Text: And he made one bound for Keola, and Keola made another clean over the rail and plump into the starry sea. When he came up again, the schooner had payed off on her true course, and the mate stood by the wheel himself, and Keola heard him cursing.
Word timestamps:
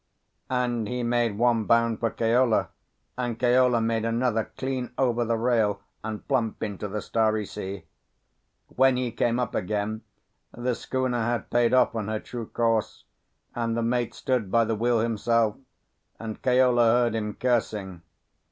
And 0.49 0.87
he 0.87 1.03
made 1.03 1.37
one 1.37 1.65
bound 1.65 1.99
for 1.99 2.09
Keola, 2.09 2.69
and 3.19 3.37
Keola 3.39 3.79
made 3.83 4.03
another 4.03 4.51
clean 4.57 4.91
over 4.97 5.23
the 5.23 5.37
rail 5.37 5.79
and 6.03 6.27
plump 6.27 6.63
into 6.63 6.87
the 6.87 7.03
starry 7.03 7.45
sea. 7.45 7.85
When 8.69 8.97
he 8.97 9.11
came 9.11 9.39
up 9.39 9.53
again, 9.53 10.01
the 10.57 10.73
schooner 10.73 11.21
had 11.21 11.51
payed 11.51 11.75
off 11.75 11.93
on 11.93 12.07
her 12.07 12.19
true 12.19 12.47
course, 12.47 13.03
and 13.53 13.77
the 13.77 13.83
mate 13.83 14.15
stood 14.15 14.49
by 14.49 14.65
the 14.65 14.73
wheel 14.73 15.01
himself, 15.01 15.57
and 16.19 16.41
Keola 16.41 16.77
heard 16.81 17.13
him 17.13 17.35
cursing. 17.35 18.01